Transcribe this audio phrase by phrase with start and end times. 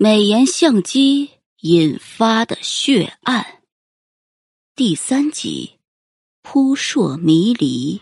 [0.00, 1.28] 美颜相机
[1.62, 3.44] 引发的血案，
[4.76, 5.72] 第三集，
[6.40, 8.00] 扑朔迷离。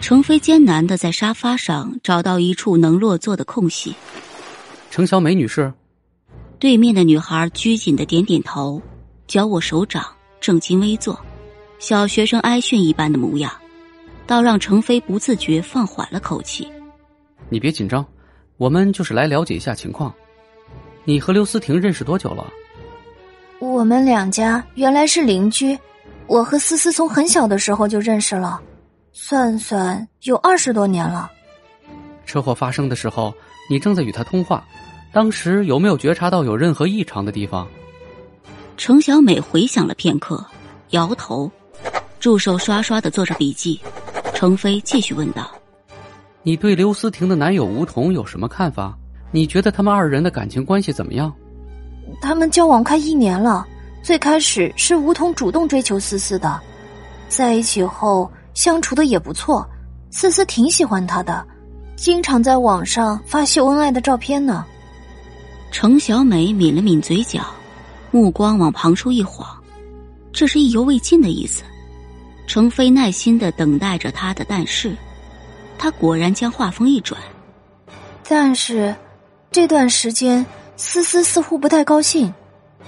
[0.00, 3.92] 程飞艰难的在沙发上找到一处能落座的空隙。
[4.88, 5.74] 程小美女士，
[6.60, 8.80] 对面的女孩拘谨的点点头，
[9.26, 11.20] 脚握手掌，正襟危坐，
[11.80, 13.52] 小学生挨训一般的模样，
[14.28, 16.68] 倒让程飞不自觉放缓了口气。
[17.48, 18.06] 你别紧张。
[18.60, 20.14] 我们就是来了解一下情况。
[21.04, 22.46] 你和刘思婷认识多久了？
[23.58, 25.78] 我们两家原来是邻居，
[26.26, 28.60] 我和思思从很小的时候就认识了，
[29.12, 31.30] 算算有二十多年了。
[32.26, 33.32] 车祸发生的时候，
[33.70, 34.62] 你正在与他通话，
[35.10, 37.66] 当时有没有觉察到有任何异常的地方？
[38.76, 40.44] 程小美回想了片刻，
[40.90, 41.50] 摇头，
[42.18, 43.80] 助手刷刷的做着笔记。
[44.34, 45.50] 程飞继续问道。
[46.42, 48.96] 你对刘思婷的男友吴桐有什么看法？
[49.30, 51.30] 你觉得他们二人的感情关系怎么样？
[52.20, 53.66] 他们交往快一年了，
[54.02, 56.58] 最开始是吴桐主动追求思思的，
[57.28, 59.68] 在一起后相处的也不错，
[60.10, 61.46] 思思挺喜欢他的，
[61.94, 64.64] 经常在网上发秀恩爱的照片呢。
[65.70, 67.44] 程小美抿了抿嘴角，
[68.10, 69.46] 目光往旁处一晃，
[70.32, 71.62] 这是意犹未尽的意思。
[72.46, 74.96] 程飞耐心的等待着他的但是。
[75.82, 77.18] 他果然将话锋一转，
[78.28, 78.94] 但是
[79.50, 80.44] 这段时间
[80.76, 82.34] 思思似乎不太高兴，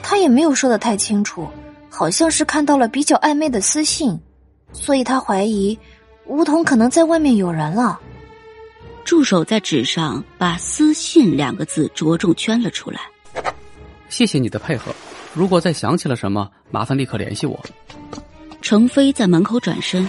[0.03, 1.49] 他也没有说的太清楚，
[1.89, 4.21] 好像是看到了比较暧昧的私信，
[4.75, 5.79] 所以他怀疑
[6.27, 7.99] 梧桐可能在外面有人了。
[9.07, 13.01] 助手在纸上把“私信”两个字着重圈了出来。
[14.11, 14.95] 谢谢你的配合，
[15.33, 17.59] 如果再想起了什么，麻烦立刻联系我。
[18.61, 20.07] 程飞在门口转身。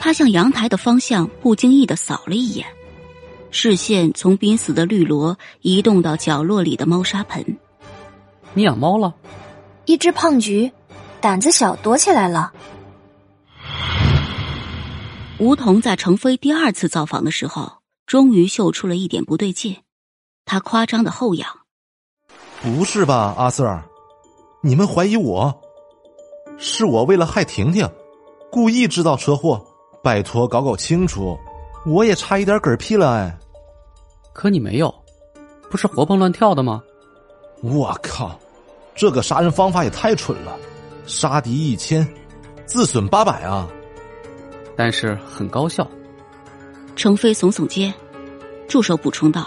[0.00, 2.66] 他向阳台的方向不经意的扫了一眼，
[3.50, 7.58] 视线从濒死的绿萝移动到角落里的猫砂盆。
[8.54, 9.14] 你养猫了？
[9.84, 10.72] 一只胖橘，
[11.20, 12.52] 胆子小，躲起来了。
[15.38, 19.76] 梧桐在程飞第二次造访的时候，终于嗅出了一点不对劲，
[20.44, 21.48] 他夸张的后仰
[22.62, 23.82] ：“不是吧，阿 Sir？
[24.62, 25.60] 你们怀疑我？
[26.58, 27.88] 是我为了害婷婷，
[28.50, 29.64] 故意制造车祸？”
[30.02, 31.36] 拜托，搞搞清楚，
[31.84, 33.38] 我也差一点嗝屁了哎！
[34.32, 34.94] 可你没有，
[35.68, 36.82] 不是活蹦乱跳的吗？
[37.62, 38.38] 我靠，
[38.94, 40.56] 这个杀人方法也太蠢了，
[41.06, 42.06] 杀敌一千，
[42.64, 43.68] 自损八百啊！
[44.76, 45.86] 但是很高效。
[46.94, 47.92] 程飞耸耸肩，
[48.68, 49.46] 助手补充道：“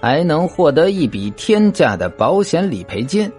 [0.00, 3.30] 还能获得一笔天价的保险理赔金。”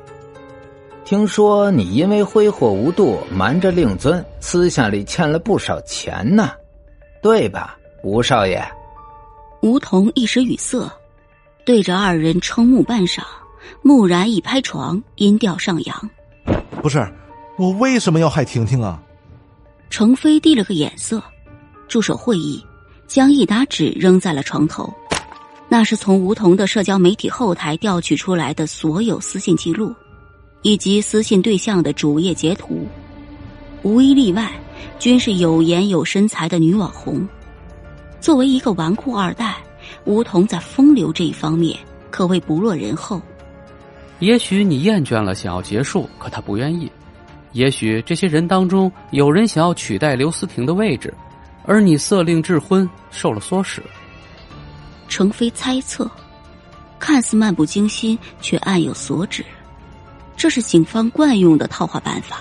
[1.10, 6.52] 听说你因为挥霍无度，瞒着令尊，私下里欠了不少钱呢，
[7.20, 8.64] 对吧，吴少爷？
[9.64, 10.88] 吴桐一时语塞，
[11.66, 13.24] 对着二人瞠目半晌，
[13.82, 16.10] 蓦然一拍床，音调上扬
[16.80, 17.12] ：“不是，
[17.58, 19.02] 我为什么要害婷婷啊？”
[19.90, 21.20] 程飞递了个眼色，
[21.88, 22.64] 助手会意，
[23.08, 24.88] 将一沓纸扔在了床头，
[25.68, 29.92] 那是从吴桐的社交媒体后台调取出来的所有私信记录。
[30.62, 32.88] 以及私信对象的主页截图，
[33.82, 34.52] 无一例外，
[34.98, 37.28] 均是有颜有身材的女网红。
[38.20, 39.56] 作为一个纨绔二代，
[40.04, 41.78] 吴桐在风流这一方面
[42.12, 43.22] 可谓不落人后。
[44.20, 46.92] 也许你厌倦了，想要结束，可他不愿意。
[47.54, 51.14] 也许这些人当中有人想要取代刘思婷的位置，
[51.66, 53.82] 而你色令智昏，受了唆使。
[55.08, 56.12] 程飞猜测，
[57.00, 59.44] 看似漫不经心，却暗有所指。
[60.40, 62.40] 这是警方惯用的套话办法，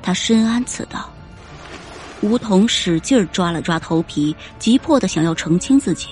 [0.00, 1.10] 他深谙此道。
[2.22, 6.06] 吴桐使劲抓了抓头皮，急迫的想要澄清自己，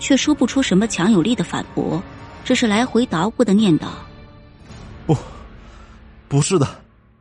[0.00, 2.02] 却说不出什么强有力的反驳，
[2.44, 3.86] 只是来回捣鼓的念叨
[5.06, 5.16] ：“不，
[6.26, 6.66] 不是的，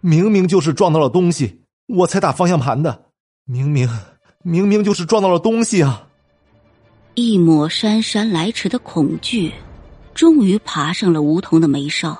[0.01, 3.03] 明明就是撞到了东西，我才打方向盘的。
[3.45, 3.87] 明明，
[4.41, 6.07] 明明就是撞到了东西啊！”
[7.13, 9.53] 一抹姗姗来迟的恐惧，
[10.15, 12.17] 终于爬上了吴桐的眉梢。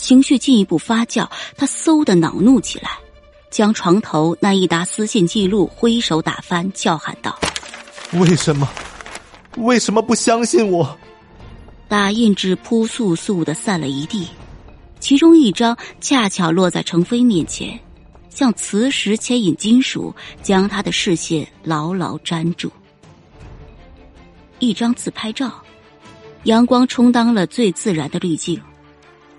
[0.00, 2.90] 情绪进一步发酵，他嗖的恼怒起来，
[3.50, 7.38] 将床头那一沓私信记录挥手打翻，叫喊道
[8.14, 8.68] ：“为什么？
[9.58, 10.98] 为什么不相信我？”
[11.86, 14.26] 打印纸扑簌簌的散了一地，
[14.98, 17.78] 其中一张恰巧落在程飞面前，
[18.30, 22.70] 像磁石牵引金属，将他的视线牢牢粘住。
[24.60, 25.52] 一张自拍照，
[26.44, 28.60] 阳光充当了最自然的滤镜。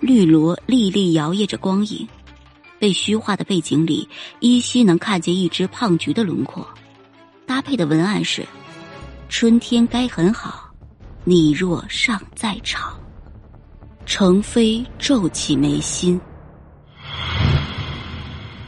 [0.02, 2.08] 绿萝历历摇曳着光影，
[2.80, 4.08] 被虚化的背景里
[4.40, 6.68] 依稀能看见一只胖橘的轮廓。
[7.46, 8.44] 搭配的文案是
[9.30, 10.68] ：“春天该很好，
[11.22, 12.98] 你若尚在场。”
[14.04, 16.20] 程飞皱起眉心。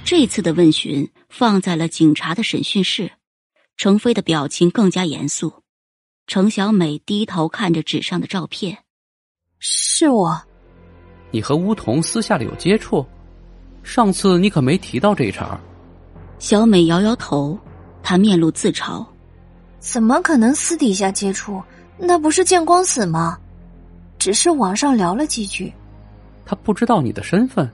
[0.04, 3.10] 这次的问询放在了警察的审讯室，
[3.76, 5.64] 程飞的表情更加严肃。
[6.28, 8.84] 程小美低头看着纸上的照片，
[9.58, 10.40] 是我。
[11.34, 13.04] 你和乌桐私下里有接触？
[13.82, 15.58] 上次你可没提到这一茬。
[16.38, 17.58] 小美摇摇头，
[18.04, 19.04] 她面露自嘲
[19.80, 21.60] ：“怎么可能私底下接触？
[21.98, 23.36] 那不是见光死吗？
[24.16, 25.72] 只是网上聊了几句。”
[26.46, 27.68] 他不知道你的身份。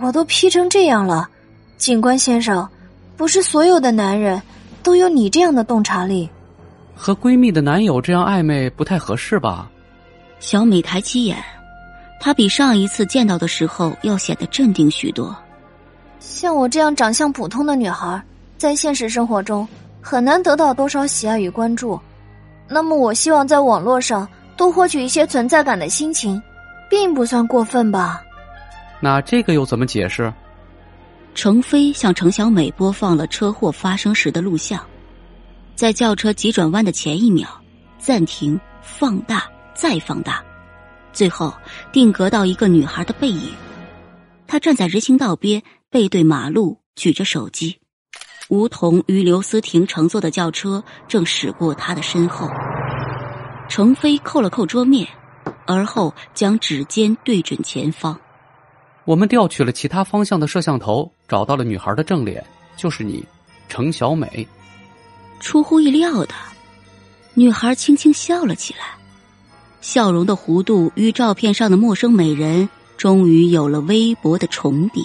[0.00, 1.28] 我都 P 成这样了，
[1.76, 2.66] 警官先生，
[3.14, 4.40] 不是所有的男人
[4.82, 6.26] 都有你这样的洞察力。
[6.94, 9.70] 和闺蜜的男友这样暧昧不太合适吧？
[10.40, 11.36] 小美抬起眼，
[12.20, 15.34] 她比上一次见到的时候要显得镇定许多。
[16.20, 18.22] 像我这样长相普通的女孩，
[18.56, 19.68] 在现实生活中
[20.00, 22.00] 很难得到多少喜爱与关注。
[22.66, 24.26] 那么，我希望在网络上
[24.56, 26.42] 多获取一些存在感的心情，
[26.88, 28.22] 并不算过分吧？
[29.00, 30.32] 那这个又怎么解释？
[31.34, 34.80] 程飞向程小美播放了车祸发生时的录像，
[35.74, 37.46] 在轿车急转弯的前一秒，
[37.98, 39.44] 暂停、放大、
[39.74, 40.42] 再放大，
[41.14, 41.54] 最后
[41.92, 43.54] 定格到一个女孩的背影。
[44.46, 47.78] 她站在人行道边，背对马路，举着手机。
[48.50, 52.50] 吴桐与刘思婷乘坐的轿车正驶过她的身后。
[53.70, 55.08] 程飞扣了扣桌面，
[55.66, 58.20] 而后将指尖对准前方。
[59.06, 62.44] 我们调取了其他方向的摄像头，找到了女孩的正脸，
[62.76, 63.24] 就是你，
[63.68, 64.46] 程小美。
[65.40, 66.34] 出乎意料的，
[67.32, 68.96] 女孩轻轻笑了起来，
[69.84, 72.66] 笑容的弧度与照片上的陌生美人
[72.96, 75.02] 终于有了微薄的重叠。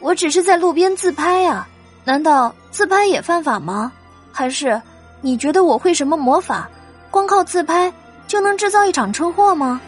[0.00, 1.66] 我只是在路边自拍啊，
[2.04, 3.90] 难道自拍也犯法吗？
[4.30, 4.80] 还是
[5.22, 6.68] 你觉得我会什么魔法，
[7.10, 7.90] 光靠自拍
[8.28, 9.80] 就能制造一场车祸吗？